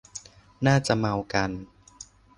[0.65, 1.51] น่าจะเมากัน